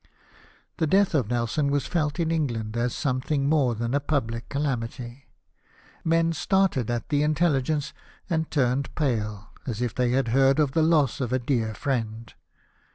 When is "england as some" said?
2.31-3.21